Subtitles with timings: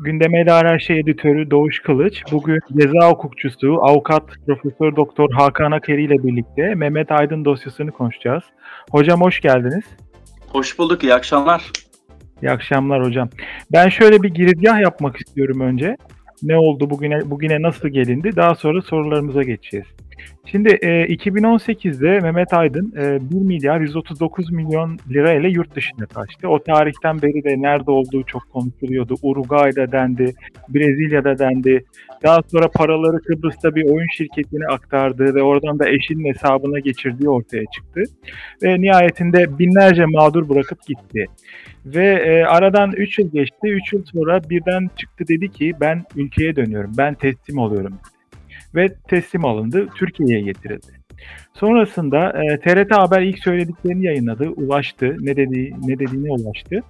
[0.00, 2.22] Gündeme dair her şey editörü Doğuş Kılıç.
[2.32, 8.42] Bugün ceza hukukçusu, avukat Profesör Doktor Hakan Akeri ile birlikte Mehmet Aydın dosyasını konuşacağız.
[8.90, 9.84] Hocam hoş geldiniz.
[10.48, 11.62] Hoş bulduk, iyi akşamlar.
[12.42, 13.28] İyi akşamlar hocam.
[13.72, 15.96] Ben şöyle bir girizgah yapmak istiyorum önce.
[16.42, 18.36] Ne oldu bugüne bugüne nasıl gelindi?
[18.36, 19.86] Daha sonra sorularımıza geçeceğiz.
[20.50, 26.48] Şimdi e, 2018'de Mehmet Aydın e, 1 milyar 139 milyon lira ile yurt dışına kaçtı.
[26.48, 29.14] O tarihten beri de nerede olduğu çok konuşuluyordu.
[29.22, 30.34] Uruguay'da dendi,
[30.68, 31.84] Brezilya'da dendi.
[32.22, 37.64] Daha sonra paraları Kıbrıs'ta bir oyun şirketine aktardı ve oradan da eşinin hesabına geçirdiği ortaya
[37.74, 38.02] çıktı.
[38.62, 41.26] Ve nihayetinde binlerce mağdur bırakıp gitti.
[41.86, 43.68] Ve e, aradan 3 yıl geçti.
[43.68, 47.98] 3 yıl sonra birden çıktı dedi ki ben ülkeye dönüyorum, ben teslim oluyorum
[48.74, 50.86] ve teslim alındı, Türkiye'ye getirildi.
[51.54, 56.80] Sonrasında e, TRT Haber ilk söylediklerini yayınladı, ulaştı, ne dediği ne dediğine ulaştı.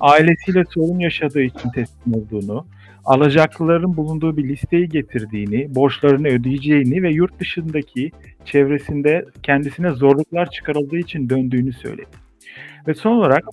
[0.00, 2.66] Ailesiyle sorun yaşadığı için teslim olduğunu,
[3.04, 8.10] alacaklıların bulunduğu bir listeyi getirdiğini, borçlarını ödeyeceğini ve yurt dışındaki
[8.44, 12.10] çevresinde kendisine zorluklar çıkarıldığı için döndüğünü söyledi.
[12.88, 13.44] Ve son olarak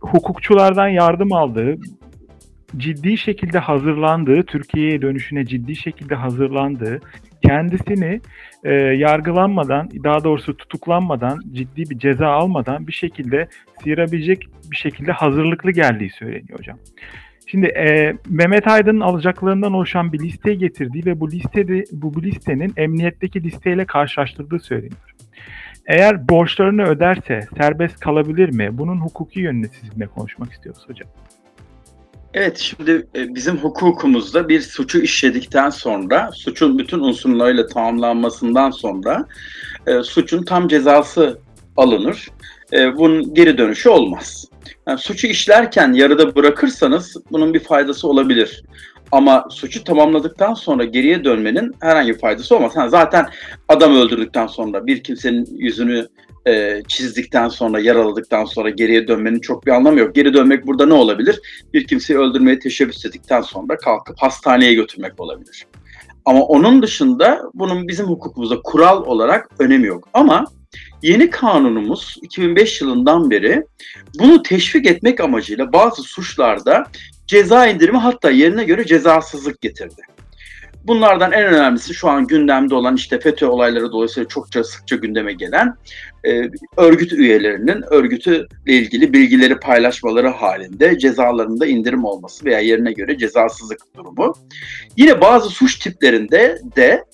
[0.00, 1.76] hukukçulardan yardım aldığı,
[2.76, 7.00] ciddi şekilde hazırlandığı, Türkiye'ye dönüşüne ciddi şekilde hazırlandığı,
[7.42, 8.20] kendisini
[8.64, 13.48] e, yargılanmadan, daha doğrusu tutuklanmadan, ciddi bir ceza almadan bir şekilde
[13.82, 16.78] sıyırabilecek bir şekilde hazırlıklı geldiği söyleniyor hocam.
[17.46, 22.72] Şimdi e, Mehmet Aydın'ın alacaklarından oluşan bir listeyi getirdiği ve bu listede bu, bu listenin
[22.76, 25.14] emniyetteki listeyle karşılaştırdığı söyleniyor.
[25.86, 28.68] Eğer borçlarını öderse serbest kalabilir mi?
[28.72, 31.08] Bunun hukuki yönünü sizinle konuşmak istiyoruz hocam.
[32.34, 39.26] Evet, şimdi e, bizim hukukumuzda bir suçu işledikten sonra, suçun bütün unsurlarıyla tamamlanmasından sonra
[39.86, 41.38] e, suçun tam cezası
[41.76, 42.28] alınır.
[42.72, 44.44] E, bunun geri dönüşü olmaz.
[44.88, 48.62] Yani suçu işlerken yarıda bırakırsanız bunun bir faydası olabilir.
[49.12, 52.72] Ama suçu tamamladıktan sonra geriye dönmenin herhangi bir faydası olmaz.
[52.76, 53.26] Yani zaten
[53.68, 56.08] adam öldürdükten sonra bir kimsenin yüzünü
[56.48, 60.14] e, çizdikten sonra, yaraladıktan sonra geriye dönmenin çok bir anlamı yok.
[60.14, 61.40] Geri dönmek burada ne olabilir?
[61.74, 65.66] Bir kimseyi öldürmeye teşebbüs ettikten sonra kalkıp hastaneye götürmek olabilir.
[66.24, 70.08] Ama onun dışında bunun bizim hukukumuzda kural olarak önemi yok.
[70.14, 70.44] Ama
[71.02, 73.64] yeni kanunumuz 2005 yılından beri
[74.18, 76.84] bunu teşvik etmek amacıyla bazı suçlarda
[77.26, 80.02] ceza indirimi hatta yerine göre cezasızlık getirdi.
[80.84, 85.74] Bunlardan en önemlisi şu an gündemde olan işte FETÖ olayları dolayısıyla çokça sıkça gündeme gelen
[86.24, 93.78] e, örgüt üyelerinin örgütü ilgili bilgileri paylaşmaları halinde cezalarında indirim olması veya yerine göre cezasızlık
[93.96, 94.32] durumu.
[94.96, 97.04] Yine bazı suç tiplerinde de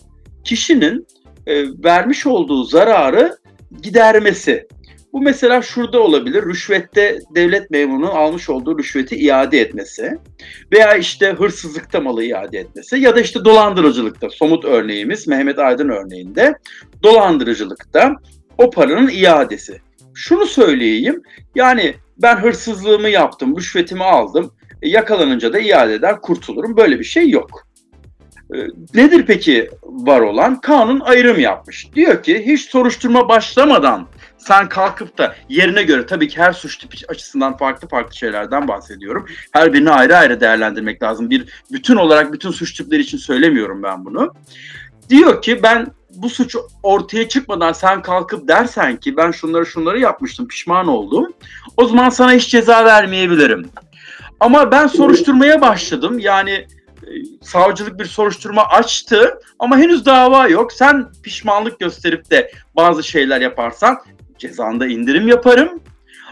[0.44, 1.06] kişinin
[1.46, 3.36] e, vermiş olduğu zararı
[3.82, 4.68] gidermesi
[5.14, 6.42] bu mesela şurada olabilir.
[6.42, 10.18] Rüşvette devlet memurunun almış olduğu rüşveti iade etmesi
[10.72, 16.58] veya işte hırsızlıkta malı iade etmesi ya da işte dolandırıcılıkta somut örneğimiz Mehmet Aydın örneğinde
[17.02, 18.16] dolandırıcılıkta
[18.58, 19.80] o paranın iadesi.
[20.14, 21.22] Şunu söyleyeyim
[21.54, 26.76] yani ben hırsızlığımı yaptım, rüşvetimi aldım, e, yakalanınca da iade eder kurtulurum.
[26.76, 27.63] Böyle bir şey yok.
[28.54, 30.60] E, nedir peki var olan?
[30.60, 31.94] Kanun ayrım yapmış.
[31.94, 34.06] Diyor ki hiç soruşturma başlamadan
[34.38, 39.26] sen kalkıp da yerine göre tabii ki her suç tipi açısından farklı farklı şeylerden bahsediyorum.
[39.52, 41.30] Her birini ayrı ayrı değerlendirmek lazım.
[41.30, 44.34] Bir bütün olarak bütün suç tipleri için söylemiyorum ben bunu.
[45.08, 50.48] Diyor ki ben bu suç ortaya çıkmadan sen kalkıp dersen ki ben şunları şunları yapmıştım
[50.48, 51.32] pişman oldum.
[51.76, 53.68] O zaman sana hiç ceza vermeyebilirim.
[54.40, 56.18] Ama ben soruşturmaya başladım.
[56.18, 56.66] Yani
[57.42, 60.72] savcılık bir soruşturma açtı ama henüz dava yok.
[60.72, 63.98] Sen pişmanlık gösterip de bazı şeyler yaparsan
[64.38, 65.80] cezanda indirim yaparım.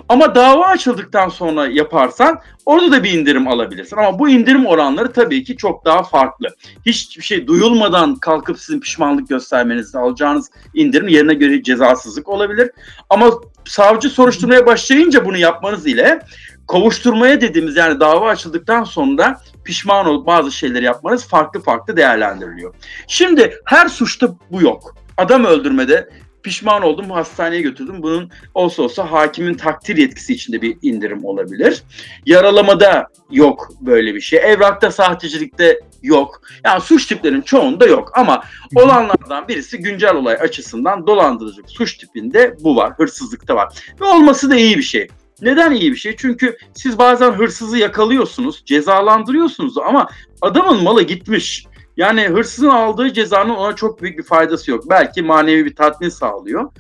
[0.09, 3.97] Ama dava açıldıktan sonra yaparsan orada da bir indirim alabilirsin.
[3.97, 6.49] Ama bu indirim oranları tabii ki çok daha farklı.
[6.87, 12.71] Hiçbir şey duyulmadan kalkıp sizin pişmanlık göstermenizde alacağınız indirim yerine göre cezasızlık olabilir.
[13.11, 13.31] Ama
[13.65, 16.23] savcı soruşturmaya başlayınca bunu yapmanız ile
[16.67, 22.75] kovuşturmaya dediğimiz yani dava açıldıktan sonra pişman olup bazı şeyleri yapmanız farklı farklı değerlendiriliyor.
[23.09, 24.95] Şimdi her suçta bu yok.
[25.17, 26.09] Adam öldürmede
[26.43, 28.03] pişman oldum hastaneye götürdüm.
[28.03, 31.83] Bunun olsa olsa hakimin takdir yetkisi içinde bir indirim olabilir.
[32.27, 34.39] Yaralamada yok böyle bir şey.
[34.39, 36.43] Evrakta sahtecilikte yok.
[36.65, 38.45] Yani suç tiplerinin çoğunda yok ama
[38.75, 42.93] olanlardan birisi güncel olay açısından dolandırıcılık suç tipinde bu var.
[42.97, 43.75] Hırsızlıkta var.
[44.01, 45.09] Ve olması da iyi bir şey.
[45.41, 46.17] Neden iyi bir şey?
[46.17, 50.09] Çünkü siz bazen hırsızı yakalıyorsunuz, cezalandırıyorsunuz ama
[50.41, 51.67] adamın malı gitmiş.
[51.97, 54.85] Yani hırsızın aldığı cezanın ona çok büyük bir faydası yok.
[54.91, 56.71] Belki manevi bir tatmin sağlıyor.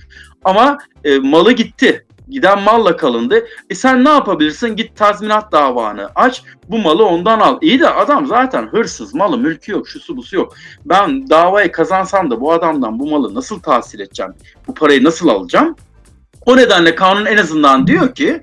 [0.44, 2.06] Ama e, malı gitti.
[2.28, 3.46] Giden malla kalındı.
[3.70, 4.76] E sen ne yapabilirsin?
[4.76, 6.42] Git tazminat davanı aç.
[6.68, 7.58] Bu malı ondan al.
[7.60, 9.14] İyi de adam zaten hırsız.
[9.14, 9.88] Malı mülkü yok.
[9.88, 10.54] Şusu busu yok.
[10.84, 14.32] Ben davayı kazansam da bu adamdan bu malı nasıl tahsil edeceğim?
[14.66, 15.76] Bu parayı nasıl alacağım?
[16.46, 18.42] O nedenle kanun en azından diyor ki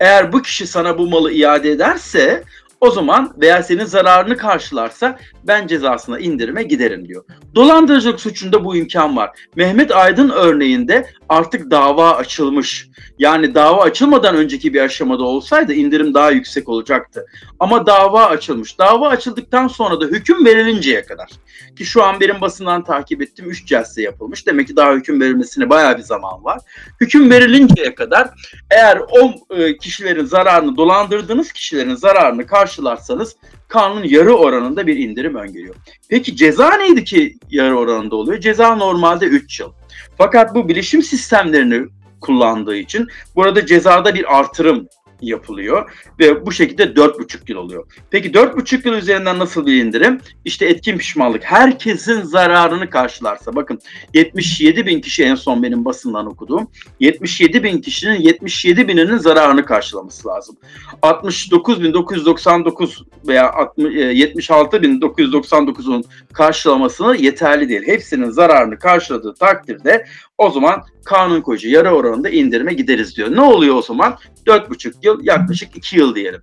[0.00, 2.44] eğer bu kişi sana bu malı iade ederse
[2.80, 7.24] o zaman veya senin zararını karşılarsa ben cezasına indirime giderim diyor.
[7.54, 9.30] Dolandırıcılık suçunda bu imkan var.
[9.56, 12.88] Mehmet Aydın örneğinde artık dava açılmış.
[13.18, 17.26] Yani dava açılmadan önceki bir aşamada olsaydı indirim daha yüksek olacaktı.
[17.60, 18.78] Ama dava açılmış.
[18.78, 21.28] Dava açıldıktan sonra da hüküm verilinceye kadar
[21.76, 24.46] ki şu an benim basından takip ettiğim 3 celse yapılmış.
[24.46, 26.60] Demek ki daha hüküm verilmesine bayağı bir zaman var.
[27.00, 28.28] Hüküm verilinceye kadar
[28.70, 33.36] eğer o e, kişilerin zararını dolandırdığınız kişilerin zararını karşılarsanız
[33.68, 35.74] kanun yarı oranında bir indirim öngörüyor.
[36.08, 38.40] Peki ceza neydi ki yarı oranında oluyor?
[38.40, 39.72] Ceza normalde 3 yıl.
[40.18, 41.86] Fakat bu bilişim sistemlerini
[42.20, 44.86] kullandığı için burada cezada bir artırım
[45.22, 47.86] yapılıyor ve bu şekilde 4,5 yıl oluyor.
[48.10, 50.20] Peki 4,5 yıl üzerinden nasıl bir indirim?
[50.44, 51.44] İşte etkin pişmanlık.
[51.44, 53.80] Herkesin zararını karşılarsa bakın
[54.14, 56.68] 77 bin kişi en son benim basından okuduğum
[57.00, 60.56] 77 bin kişinin 77 bininin zararını karşılaması lazım.
[61.02, 63.46] 69.999 veya
[63.78, 67.82] 76.999'un karşılamasını yeterli değil.
[67.86, 70.06] Hepsinin zararını karşıladığı takdirde
[70.40, 73.36] o zaman kanun koyucu yarı oranında indirime gideriz diyor.
[73.36, 74.18] Ne oluyor o zaman?
[74.46, 76.40] 4,5 yıl yaklaşık 2 yıl diyelim.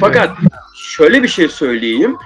[0.00, 0.30] Fakat
[0.76, 2.16] şöyle bir şey söyleyeyim.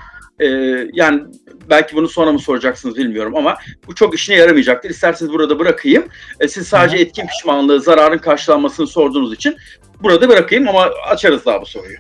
[0.40, 0.46] Ee,
[0.93, 1.22] yani
[1.70, 3.56] belki bunu sonra mı soracaksınız bilmiyorum ama
[3.87, 4.90] bu çok işine yaramayacaktır.
[4.90, 6.05] İsterseniz burada bırakayım.
[6.40, 9.56] Ee, siz sadece etkin pişmanlığı, zararın karşılanmasını sorduğunuz için
[10.02, 11.96] burada bırakayım ama açarız daha bu soruyu.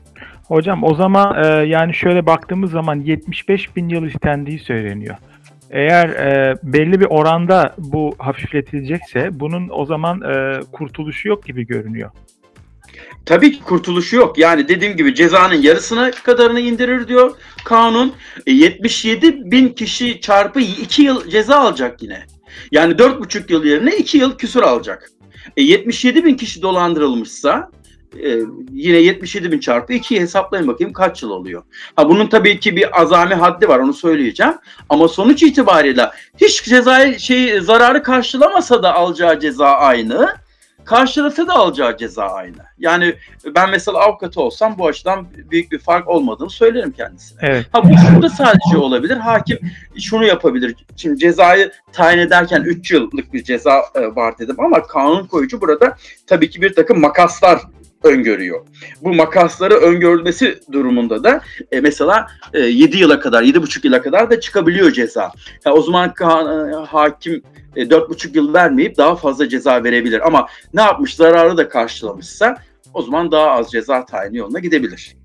[0.48, 5.16] Hocam o zaman e, yani şöyle baktığımız zaman 75 bin yıl istendiği söyleniyor.
[5.70, 12.10] Eğer e, belli bir oranda bu hafifletilecekse bunun o zaman e, kurtuluşu yok gibi görünüyor.
[13.26, 14.38] Tabii ki kurtuluşu yok.
[14.38, 18.12] Yani dediğim gibi cezanın yarısına kadarını indirir diyor kanun.
[18.46, 22.26] E, 77 bin kişi çarpı 2 yıl ceza alacak yine.
[22.72, 25.10] Yani 4,5 yıl yerine 2 yıl küsur alacak.
[25.56, 27.70] E, 77 bin kişi dolandırılmışsa
[28.16, 28.38] e,
[28.72, 31.62] yine 77 bin çarpı 2'yi hesaplayın bakayım kaç yıl oluyor.
[31.96, 34.54] Ha bunun tabii ki bir azami haddi var onu söyleyeceğim.
[34.88, 40.34] Ama sonuç itibariyle hiç cezayı şey zararı karşılamasa da alacağı ceza aynı.
[40.84, 42.56] Karşılasa da alacağı ceza aynı.
[42.78, 43.14] Yani
[43.54, 47.38] ben mesela avukatı olsam bu açıdan büyük bir fark olmadığını söylerim kendisine.
[47.42, 47.66] Evet.
[47.72, 49.16] Ha bu şurada sadece olabilir.
[49.16, 49.58] Hakim
[50.00, 50.74] şunu yapabilir.
[50.96, 55.96] Şimdi cezayı tayin ederken 3 yıllık bir ceza e, var dedim ama kanun koyucu burada
[56.26, 57.60] tabii ki bir takım makaslar
[58.04, 58.60] öngörüyor.
[59.02, 61.40] Bu makasları öngörülmesi durumunda da
[61.72, 65.32] e, mesela e, 7 yıla kadar, 7,5 yıla kadar da çıkabiliyor ceza.
[65.64, 67.42] Ya, o zaman ka- e, hakim
[67.76, 70.26] e, 4,5 yıl vermeyip daha fazla ceza verebilir.
[70.26, 72.56] Ama ne yapmış zararı da karşılamışsa
[72.94, 75.16] o zaman daha az ceza tayini yoluna gidebilir.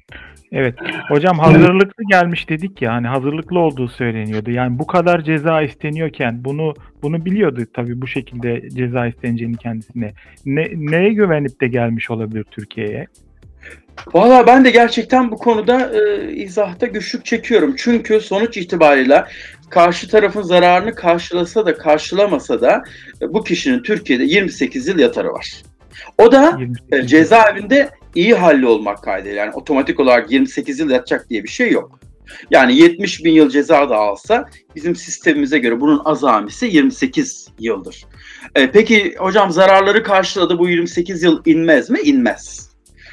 [0.51, 0.75] Evet.
[1.07, 4.51] Hocam hazırlıklı gelmiş dedik ya hani hazırlıklı olduğu söyleniyordu.
[4.51, 10.13] Yani bu kadar ceza isteniyorken bunu bunu biliyordu tabii bu şekilde ceza isteneceğini kendisine.
[10.45, 13.07] Ne, neye güvenip de gelmiş olabilir Türkiye'ye?
[14.13, 17.75] Valla ben de gerçekten bu konuda e, izahta güçlük çekiyorum.
[17.77, 19.25] Çünkü sonuç itibariyle
[19.69, 22.83] karşı tarafın zararını karşılasa da karşılamasa da
[23.21, 25.63] e, bu kişinin Türkiye'de 28 yıl yatarı var.
[26.17, 29.35] O da 28 e, cezaevinde iyi halli olmak kaydıyla.
[29.35, 31.99] Yani otomatik olarak 28 yıl yatacak diye bir şey yok.
[32.51, 38.05] Yani 70 bin yıl ceza da alsa bizim sistemimize göre bunun azamisi 28 yıldır.
[38.55, 41.99] E, peki hocam zararları karşıladı bu 28 yıl inmez mi?
[42.03, 42.69] İnmez.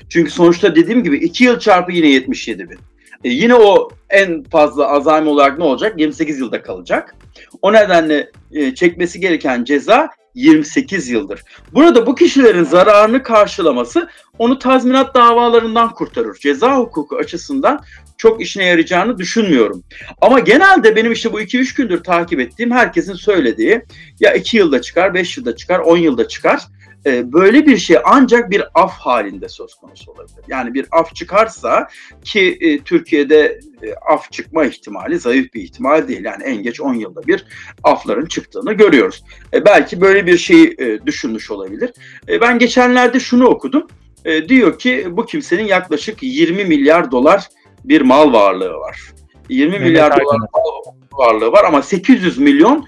[0.08, 2.78] Çünkü sonuçta dediğim gibi 2 yıl çarpı yine 77 bin.
[3.24, 6.00] E, yine o en fazla azami olarak ne olacak?
[6.00, 7.14] 28 yılda kalacak.
[7.62, 11.42] O nedenle e, çekmesi gereken ceza 28 yıldır.
[11.72, 14.08] Burada bu kişilerin zararını karşılaması
[14.38, 16.34] onu tazminat davalarından kurtarır.
[16.34, 17.80] Ceza hukuku açısından
[18.16, 19.84] çok işine yarayacağını düşünmüyorum.
[20.20, 23.82] Ama genelde benim işte bu 2-3 gündür takip ettiğim herkesin söylediği
[24.20, 26.62] ya 2 yılda çıkar, 5 yılda çıkar, 10 yılda çıkar.
[27.06, 30.44] Ee, böyle bir şey ancak bir af halinde söz konusu olabilir.
[30.48, 31.88] Yani bir af çıkarsa
[32.24, 36.24] ki e, Türkiye'de e, af çıkma ihtimali zayıf bir ihtimal değil.
[36.24, 37.44] Yani en geç 10 yılda bir
[37.84, 39.24] afların çıktığını görüyoruz.
[39.54, 41.90] E, belki böyle bir şey e, düşünmüş olabilir.
[42.28, 43.86] E, ben geçenlerde şunu okudum.
[44.24, 47.48] E, diyor ki bu kimsenin yaklaşık 20 milyar dolar
[47.84, 49.00] bir mal varlığı var.
[49.48, 50.24] 20 Mehmet milyar Aydın.
[50.24, 52.86] dolar mal varlığı var ama 800 milyon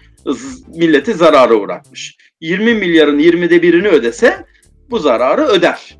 [0.74, 2.16] milleti zarara uğratmış.
[2.40, 4.44] 20 milyarın 20'de birini ödese
[4.90, 5.98] bu zararı öder.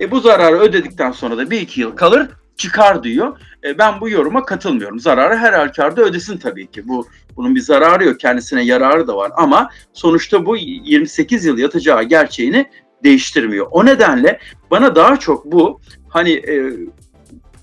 [0.00, 3.38] E bu zararı ödedikten sonra da bir iki yıl kalır çıkar diyor.
[3.64, 5.00] E ben bu yoruma katılmıyorum.
[5.00, 6.88] Zararı her halükarda ödesin tabii ki.
[6.88, 8.20] Bu bunun bir zararı yok.
[8.20, 12.66] Kendisine yararı da var ama sonuçta bu 28 yıl yatacağı gerçeğini
[13.04, 13.66] değiştirmiyor.
[13.70, 14.38] O nedenle
[14.70, 16.72] bana daha çok bu hani e,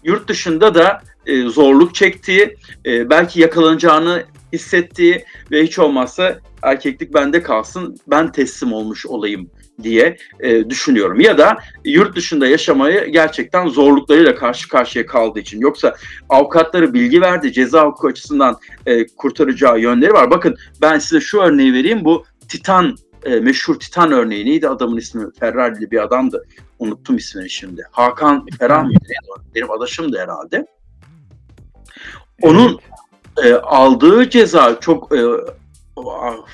[0.03, 4.23] yurt dışında da e, zorluk çektiği, e, belki yakalanacağını
[4.53, 9.49] hissettiği ve hiç olmazsa erkeklik bende kalsın, ben teslim olmuş olayım
[9.83, 11.19] diye e, düşünüyorum.
[11.19, 15.59] Ya da yurt dışında yaşamayı gerçekten zorluklarıyla karşı karşıya kaldığı için.
[15.59, 15.95] Yoksa
[16.29, 20.31] avukatları bilgi verdi, ceza hukuku açısından e, kurtaracağı yönleri var.
[20.31, 22.05] Bakın ben size şu örneği vereyim.
[22.05, 25.25] Bu Titan, e, meşhur Titan örneği neydi adamın ismi?
[25.39, 26.45] Ferrari'li bir adamdı.
[26.79, 27.83] Unuttum ismini şimdi.
[27.91, 28.99] Hakan Ferhan mıydı?
[29.55, 30.65] Benim adaşımdı herhalde.
[32.41, 32.79] Onun
[33.43, 35.21] e, aldığı ceza çok e,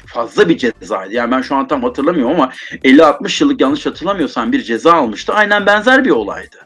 [0.06, 1.14] fazla bir cezaydı.
[1.14, 2.52] Yani ben şu an tam hatırlamıyorum ama
[2.84, 5.34] 50-60 yıllık yanlış hatırlamıyorsam bir ceza almıştı.
[5.34, 6.58] Aynen benzer bir olaydı.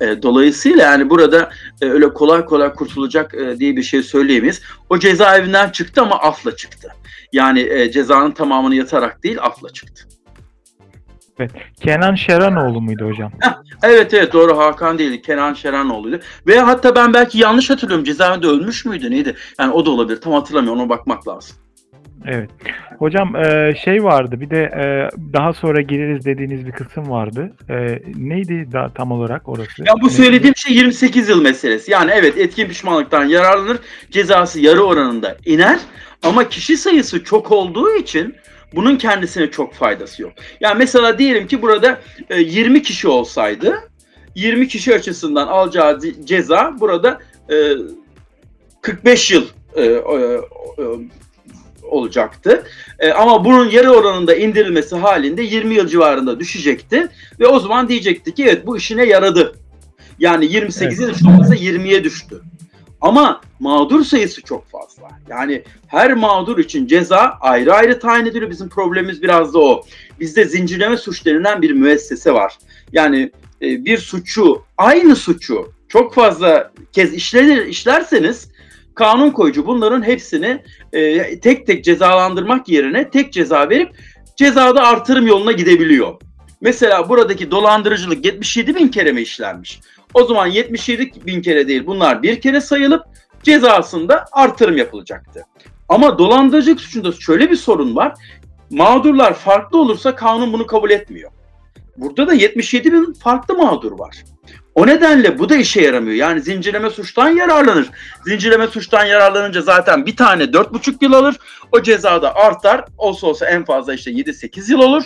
[0.00, 1.50] E, dolayısıyla yani burada
[1.82, 4.62] e, öyle kolay kolay kurtulacak e, diye bir şey söyleyemeyiz.
[4.90, 6.88] O cezaevinden çıktı ama afla çıktı.
[7.32, 10.04] Yani e, cezanın tamamını yatarak değil afla çıktı.
[11.38, 11.50] Evet.
[11.80, 13.32] Kenan Şeranoğlu muydu hocam?
[13.82, 16.20] evet evet doğru Hakan değil Kenan Şeranoğlu'ydu.
[16.46, 19.36] Veya hatta ben belki yanlış hatırlıyorum cezaevinde ölmüş müydü neydi?
[19.58, 21.56] Yani o da olabilir tam hatırlamıyorum ona bakmak lazım.
[22.26, 22.50] Evet.
[22.98, 24.84] Hocam e, şey vardı bir de e,
[25.32, 27.52] daha sonra gireriz dediğiniz bir kısım vardı.
[27.68, 29.84] E, neydi da tam olarak orası?
[29.86, 31.90] Ya bu söylediğim şey 28 yıl meselesi.
[31.90, 33.78] Yani evet etkin pişmanlıktan yararlanır.
[34.10, 35.78] Cezası yarı oranında iner.
[36.22, 38.34] Ama kişi sayısı çok olduğu için
[38.72, 40.32] bunun kendisine çok faydası yok.
[40.60, 42.00] Yani mesela diyelim ki burada
[42.38, 43.90] 20 kişi olsaydı
[44.34, 47.20] 20 kişi açısından alacağı ceza burada
[48.82, 49.44] 45 yıl
[51.82, 52.64] olacaktı.
[52.98, 57.08] E, ama bunun yarı oranında indirilmesi halinde 20 yıl civarında düşecekti.
[57.40, 59.54] Ve o zaman diyecekti ki evet bu işine yaradı.
[60.18, 61.20] Yani 28 evet.
[61.20, 62.40] yıl olmasa 20'ye düştü.
[63.04, 65.08] Ama mağdur sayısı çok fazla.
[65.28, 68.50] Yani her mağdur için ceza ayrı ayrı tayin ediliyor.
[68.50, 69.84] Bizim problemimiz biraz da o.
[70.20, 72.58] Bizde zincirleme suç denilen bir müessese var.
[72.92, 73.30] Yani
[73.62, 78.48] e, bir suçu, aynı suçu çok fazla kez işlenir, işlerseniz
[78.94, 83.90] kanun koyucu bunların hepsini e, tek tek cezalandırmak yerine tek ceza verip
[84.36, 86.14] cezada artırım yoluna gidebiliyor.
[86.60, 89.80] Mesela buradaki dolandırıcılık 77 bin kere mi işlenmiş?
[90.14, 93.02] O zaman 77 bin kere değil bunlar bir kere sayılıp
[93.42, 95.46] cezasında artırım yapılacaktı.
[95.88, 98.14] Ama dolandırıcılık suçunda şöyle bir sorun var.
[98.70, 101.30] Mağdurlar farklı olursa kanun bunu kabul etmiyor.
[101.96, 104.24] Burada da 77 bin farklı mağdur var.
[104.74, 106.16] O nedenle bu da işe yaramıyor.
[106.16, 107.90] Yani zincirleme suçtan yararlanır.
[108.26, 111.36] Zincirleme suçtan yararlanınca zaten bir tane 4,5 yıl alır.
[111.72, 112.84] O cezada artar.
[112.98, 115.04] Olsa olsa en fazla işte 7-8 yıl olur.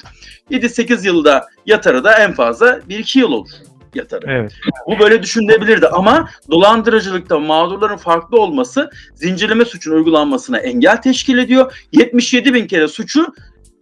[0.50, 3.50] 7-8 yılda yatarı da en fazla 1-2 yıl olur
[3.97, 4.26] yatarı.
[4.28, 4.52] Evet.
[4.87, 11.87] Bu böyle düşünülebilirdi ama dolandırıcılıkta mağdurların farklı olması zincirleme suçun uygulanmasına engel teşkil ediyor.
[11.92, 13.26] 77 bin kere suçu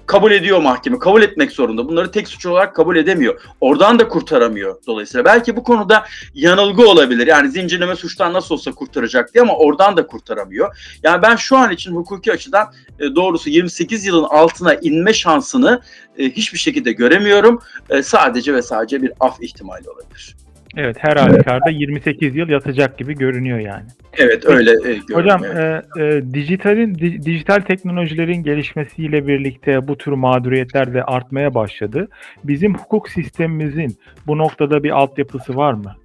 [0.07, 0.99] kabul ediyor mahkeme.
[0.99, 1.89] Kabul etmek zorunda.
[1.89, 3.41] Bunları tek suç olarak kabul edemiyor.
[3.61, 5.25] Oradan da kurtaramıyor dolayısıyla.
[5.25, 7.27] Belki bu konuda yanılgı olabilir.
[7.27, 10.99] Yani zincirleme suçtan nasıl olsa kurtaracak diye ama oradan da kurtaramıyor.
[11.03, 15.81] Yani ben şu an için hukuki açıdan e, doğrusu 28 yılın altına inme şansını
[16.19, 17.63] e, hiçbir şekilde göremiyorum.
[17.91, 20.46] E, sadece ve sadece bir af ihtimali olabilir.
[20.77, 23.87] Evet her halükarda 28 yıl yatacak gibi görünüyor yani.
[24.19, 25.85] Evet öyle e, Hocam evet.
[25.99, 32.09] E, e, dijitalin di, dijital teknolojilerin gelişmesiyle birlikte bu tür mağduriyetler de artmaya başladı.
[32.45, 35.97] Bizim hukuk sistemimizin bu noktada bir altyapısı var mı?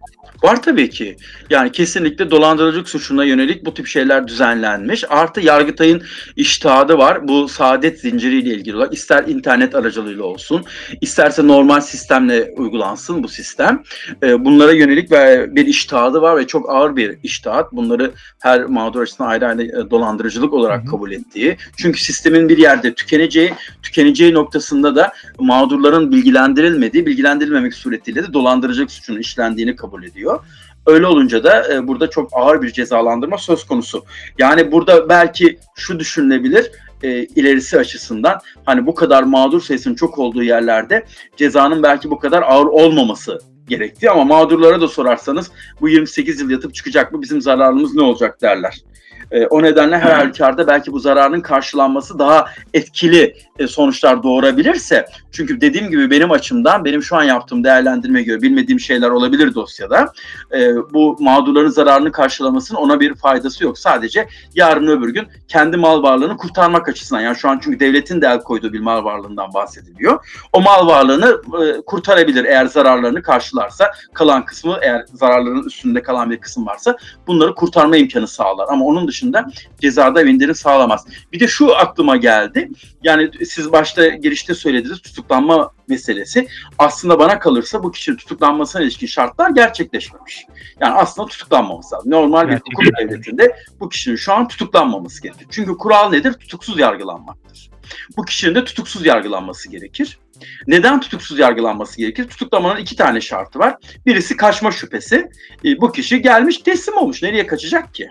[0.44, 1.18] Var tabii ki.
[1.50, 5.04] Yani kesinlikle dolandırıcılık suçuna yönelik bu tip şeyler düzenlenmiş.
[5.10, 6.04] Artı Yargıtay'ın
[6.36, 7.28] iştihadı var.
[7.28, 10.66] Bu saadet zinciriyle ilgili olarak ister internet aracılığıyla olsun,
[11.02, 13.84] isterse normal sistemle uygulansın bu sistem.
[14.24, 15.12] Ee, bunlara yönelik
[15.56, 17.72] bir iştihadı var ve çok ağır bir iştihat.
[17.72, 21.58] Bunları her mağdur açısından ayrı ayrı e, dolandırıcılık olarak kabul ettiği.
[21.78, 29.20] Çünkü sistemin bir yerde tükeneceği, tükeneceği noktasında da mağdurların bilgilendirilmediği, bilgilendirilmemek suretiyle de dolandırıcılık suçunun
[29.20, 30.40] işlendiğini kabul ediyor ediyor.
[30.86, 34.06] Öyle olunca da e, burada çok ağır bir cezalandırma söz konusu.
[34.38, 36.72] Yani burada belki şu düşünülebilir
[37.04, 41.06] e, ilerisi açısından hani bu kadar mağdur sayısının çok olduğu yerlerde
[41.38, 45.52] cezanın belki bu kadar ağır olmaması gerekti ama mağdurlara da sorarsanız
[45.82, 48.82] bu 28 yıl yatıp çıkacak mı bizim zararımız ne olacak derler.
[49.32, 55.62] E, o nedenle her halükarda belki bu zararın karşılanması daha etkili e, sonuçlar doğurabilirse çünkü
[55.62, 60.14] dediğim gibi benim açımdan benim şu an yaptığım değerlendirmeye göre bilmediğim şeyler olabilir dosyada.
[60.54, 63.80] E, bu mağdurların zararını karşılamasının ona bir faydası yok.
[63.80, 68.28] Sadece yarın öbür gün kendi mal varlığını kurtarmak açısından yani şu an çünkü devletin de
[68.28, 70.26] el koyduğu bir mal varlığından bahsediliyor.
[70.54, 76.38] O mal varlığını e, kurtarabilir eğer zararlarını karşılarsa kalan kısmı eğer zararların üstünde kalan bir
[76.38, 76.98] kısım varsa
[77.28, 78.66] bunları kurtarma imkanı sağlar.
[78.70, 79.52] Ama onun dışında dışında
[79.82, 81.06] cezada indirim sağlamaz.
[81.34, 82.70] Bir de şu aklıma geldi.
[83.04, 86.48] Yani siz başta girişte söylediniz tutuklanma meselesi.
[86.78, 90.46] Aslında bana kalırsa bu kişinin tutuklanmasına ilişkin şartlar gerçekleşmemiş.
[90.80, 92.12] Yani aslında tutuklanmaması lazım.
[92.12, 95.48] Normal bir hukuk devletinde bu kişinin şu an tutuklanmaması gerekir.
[95.52, 96.34] Çünkü kural nedir?
[96.34, 97.72] Tutuksuz yargılanmaktır.
[98.18, 100.20] Bu kişinin de tutuksuz yargılanması gerekir.
[100.68, 102.28] Neden tutuksuz yargılanması gerekir?
[102.28, 103.76] Tutuklamanın iki tane şartı var.
[104.06, 105.30] Birisi kaçma şüphesi.
[105.66, 107.24] E, bu kişi gelmiş teslim olmuş.
[107.24, 108.10] Nereye kaçacak ki?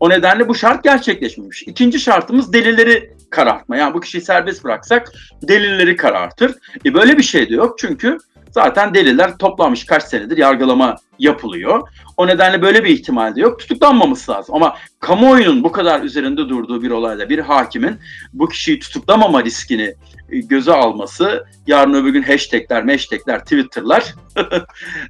[0.00, 1.62] O nedenle bu şart gerçekleşmemiş.
[1.62, 3.76] İkinci şartımız delilleri karartma.
[3.76, 6.54] Yani bu kişiyi serbest bıraksak delilleri karartır.
[6.84, 8.18] E böyle bir şey de yok çünkü
[8.50, 11.88] zaten deliller toplanmış kaç senedir yargılama yapılıyor.
[12.16, 13.58] O nedenle böyle bir ihtimal de yok.
[13.58, 14.54] Tutuklanmaması lazım.
[14.54, 17.98] Ama kamuoyunun bu kadar üzerinde durduğu bir olayda bir hakimin
[18.32, 19.94] bu kişiyi tutuklamama riskini
[20.30, 24.14] e, göze alması, yarın öbür gün hashtagler, hashtagler, twitterlar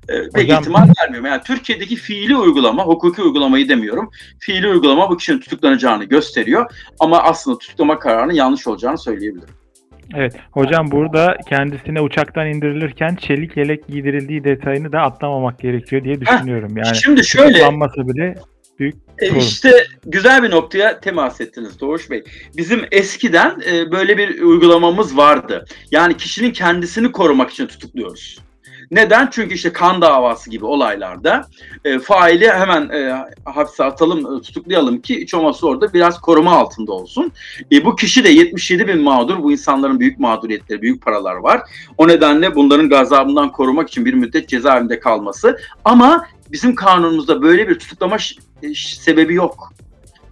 [0.09, 1.31] e, pek Hocam, ihtimal vermiyorum.
[1.31, 6.73] Yani Türkiye'deki fiili uygulama, hukuki uygulamayı demiyorum, fiili uygulama bu kişinin tutuklanacağını gösteriyor.
[7.01, 9.60] Ama aslında tutuklama kararının yanlış olacağını söyleyebilirim.
[10.15, 10.37] Evet.
[10.53, 16.77] Hocam burada kendisine uçaktan indirilirken çelik yelek giydirildiği detayını da atlamamak gerekiyor diye düşünüyorum.
[16.77, 17.59] Yani Şimdi şöyle
[17.97, 18.35] bile
[18.79, 19.41] büyük e, sorun.
[19.41, 22.25] İşte güzel bir noktaya temas ettiniz Doğuş Bey.
[22.57, 25.65] Bizim eskiden e, böyle bir uygulamamız vardı.
[25.91, 28.39] Yani kişinin kendisini korumak için tutukluyoruz.
[28.91, 29.29] Neden?
[29.31, 31.47] Çünkü işte kan davası gibi olaylarda
[31.85, 36.93] e, faili hemen e, hapse atalım, e, tutuklayalım ki hiç olmazsa orada biraz koruma altında
[36.93, 37.33] olsun.
[37.73, 39.43] E, bu kişi de 77 bin mağdur.
[39.43, 41.63] Bu insanların büyük mağduriyetleri, büyük paralar var.
[41.99, 45.59] O nedenle bunların gazabından korumak için bir müddet cezaevinde kalması.
[45.85, 48.17] Ama bizim kanunumuzda böyle bir tutuklama
[48.63, 49.73] e, sebebi yok.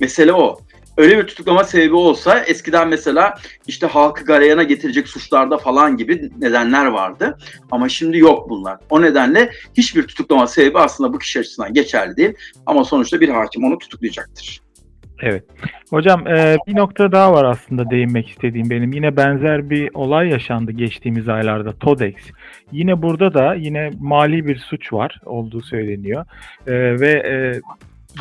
[0.00, 0.58] Mesele o
[0.98, 3.34] öyle bir tutuklama sebebi olsa eskiden mesela
[3.66, 7.38] işte halkı garayana getirecek suçlarda falan gibi nedenler vardı.
[7.70, 8.78] Ama şimdi yok bunlar.
[8.90, 12.34] O nedenle hiçbir tutuklama sebebi aslında bu kişi açısından geçerli değil.
[12.66, 14.60] Ama sonuçta bir hakim onu tutuklayacaktır.
[15.22, 15.44] Evet.
[15.90, 18.92] Hocam e, bir nokta daha var aslında değinmek istediğim benim.
[18.92, 22.14] Yine benzer bir olay yaşandı geçtiğimiz aylarda TODEX.
[22.72, 26.24] Yine burada da yine mali bir suç var olduğu söyleniyor.
[26.66, 27.60] E, ve e,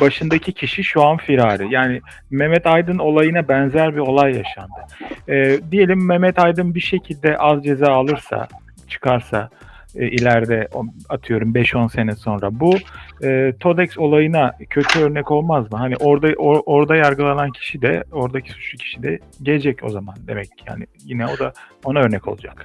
[0.00, 1.74] başındaki kişi şu an firari.
[1.74, 4.80] Yani Mehmet Aydın olayına benzer bir olay yaşandı.
[5.28, 8.48] E, diyelim Mehmet Aydın bir şekilde az ceza alırsa,
[8.88, 9.48] çıkarsa
[9.94, 10.68] e, ileride
[11.08, 12.74] atıyorum 5-10 sene sonra bu
[13.22, 15.78] e, Todex olayına kötü örnek olmaz mı?
[15.78, 20.48] Hani orada or, orada yargılanan kişi de oradaki suçlu kişi de gelecek o zaman demek
[20.66, 21.52] yani yine o da
[21.84, 22.64] ona örnek olacak.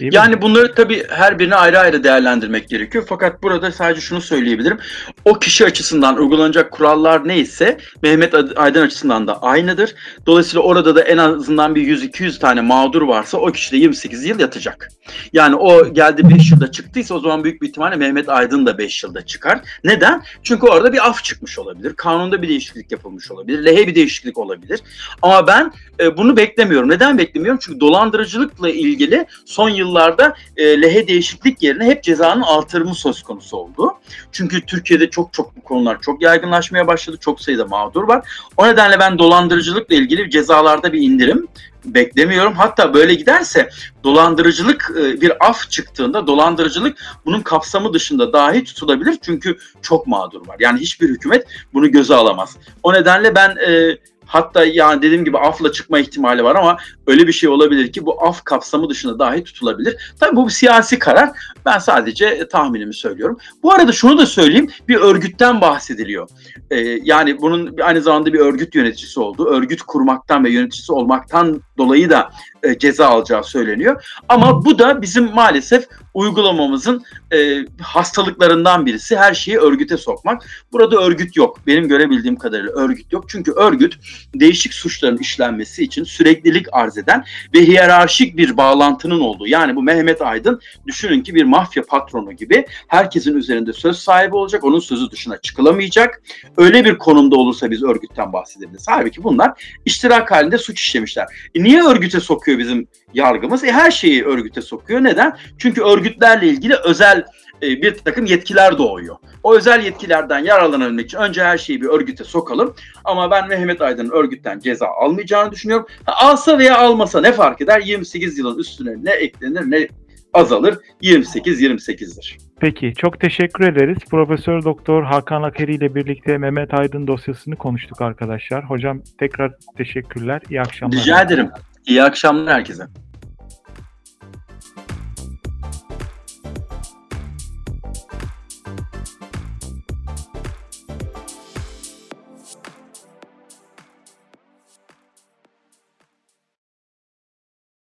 [0.00, 0.42] Değil yani mi?
[0.42, 3.04] bunları tabii her birini ayrı ayrı değerlendirmek gerekiyor.
[3.08, 4.78] Fakat burada sadece şunu söyleyebilirim.
[5.24, 9.94] O kişi açısından uygulanacak kurallar neyse Mehmet Aydın açısından da aynıdır.
[10.26, 14.40] Dolayısıyla orada da en azından bir 100-200 tane mağdur varsa o kişi de 28 yıl
[14.40, 14.88] yatacak.
[15.32, 19.04] Yani o geldi 5 yılda çıktıysa o zaman büyük bir ihtimalle Mehmet Aydın da 5
[19.04, 19.60] yılda çıkar.
[19.84, 20.22] Neden?
[20.42, 21.94] Çünkü orada bir af çıkmış olabilir.
[21.96, 23.64] Kanunda bir değişiklik yapılmış olabilir.
[23.64, 24.80] Lehe bir değişiklik olabilir.
[25.22, 26.88] Ama ben e, bunu beklemiyorum.
[26.88, 27.60] Neden beklemiyorum?
[27.62, 33.92] Çünkü dolandırıcılıkla ilgili son yıllarda e, lehe değişiklik yerine hep cezanın artırımı söz konusu oldu.
[34.32, 37.16] Çünkü Türkiye'de çok çok bu konular çok yaygınlaşmaya başladı.
[37.20, 38.28] Çok sayıda mağdur var.
[38.56, 41.48] O nedenle ben dolandırıcılıkla ilgili cezalarda bir indirim
[41.94, 42.54] beklemiyorum.
[42.54, 43.70] Hatta böyle giderse
[44.04, 49.18] dolandırıcılık e, bir af çıktığında dolandırıcılık bunun kapsamı dışında dahi tutulabilir.
[49.22, 50.56] Çünkü çok mağdur var.
[50.58, 52.56] Yani hiçbir hükümet bunu göze alamaz.
[52.82, 57.32] O nedenle ben e, Hatta yani dediğim gibi afla çıkma ihtimali var ama öyle bir
[57.32, 60.14] şey olabilir ki bu af kapsamı dışında dahi tutulabilir.
[60.20, 61.30] Tabii bu bir siyasi karar.
[61.66, 63.38] Ben sadece tahminimi söylüyorum.
[63.62, 64.70] Bu arada şunu da söyleyeyim.
[64.88, 66.28] Bir örgütten bahsediliyor.
[66.70, 72.10] Ee, yani bunun aynı zamanda bir örgüt yöneticisi olduğu, örgüt kurmaktan ve yöneticisi olmaktan dolayı
[72.10, 72.30] da
[72.62, 74.04] e, ceza alacağı söyleniyor.
[74.28, 75.86] Ama bu da bizim maalesef
[76.16, 79.16] uygulamamızın e, hastalıklarından birisi.
[79.16, 80.46] Her şeyi örgüte sokmak.
[80.72, 81.60] Burada örgüt yok.
[81.66, 83.24] Benim görebildiğim kadarıyla örgüt yok.
[83.28, 83.98] Çünkü örgüt
[84.34, 87.24] değişik suçların işlenmesi için süreklilik arz eden
[87.54, 89.46] ve hiyerarşik bir bağlantının olduğu.
[89.46, 94.64] Yani bu Mehmet Aydın düşünün ki bir mafya patronu gibi herkesin üzerinde söz sahibi olacak.
[94.64, 96.22] Onun sözü dışına çıkılamayacak.
[96.56, 98.86] Öyle bir konumda olursa biz örgütten bahsedebiliriz.
[98.88, 101.26] Halbuki bunlar iştirak halinde suç işlemişler.
[101.54, 103.64] E niye örgüte sokuyor bizim yargımız?
[103.64, 105.04] E her şeyi örgüte sokuyor.
[105.04, 105.36] Neden?
[105.58, 107.24] Çünkü örgütlerle ilgili özel
[107.62, 109.16] e, bir takım yetkiler doğuyor.
[109.42, 112.74] O özel yetkilerden yararlanabilmek için önce her şeyi bir örgüte sokalım.
[113.04, 115.86] Ama ben Mehmet Aydın'ın örgütten ceza almayacağını düşünüyorum.
[116.06, 117.80] Alsa veya almasa ne fark eder?
[117.80, 119.88] 28 yılın üstüne ne eklenir ne
[120.32, 120.78] azalır.
[121.02, 122.36] 28-28'dir.
[122.60, 123.98] Peki çok teşekkür ederiz.
[124.10, 128.64] Profesör Doktor Hakan Akeri ile birlikte Mehmet Aydın dosyasını konuştuk arkadaşlar.
[128.64, 130.42] Hocam tekrar teşekkürler.
[130.50, 131.00] İyi akşamlar.
[131.00, 131.50] Rica ederim.
[131.86, 132.86] İyi akşamlar herkese.